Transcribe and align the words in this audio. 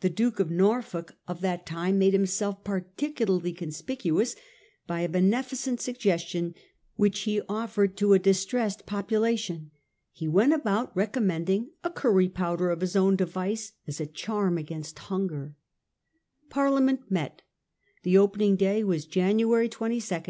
The 0.00 0.08
Duke 0.08 0.40
of 0.40 0.50
Norfolk 0.50 1.16
of 1.28 1.42
that 1.42 1.66
time 1.66 1.98
made 1.98 2.14
himself 2.14 2.64
particularly 2.64 3.52
conspicuous 3.52 4.36
by 4.86 5.00
a 5.02 5.08
beneficent 5.10 5.82
sug 5.82 5.96
gestion 5.96 6.54
which 6.96 7.20
he 7.28 7.42
offered 7.46 7.94
to 7.98 8.14
a 8.14 8.18
distressed 8.18 8.86
population. 8.86 9.70
He 10.12 10.26
went 10.26 10.54
about 10.54 10.96
recommending 10.96 11.72
a 11.84 11.90
curry 11.90 12.30
powder 12.30 12.70
of 12.70 12.80
his 12.80 12.96
own 12.96 13.16
device 13.16 13.72
as 13.86 14.00
a 14.00 14.06
charm 14.06 14.56
against 14.56 14.98
hunger. 14.98 15.56
Parliament 16.48 17.10
met. 17.10 17.42
The 18.02 18.16
opening 18.16 18.56
day 18.56 18.82
was 18.82 19.04
January 19.04 19.68
22, 19.68 19.96
1846. 19.96 20.22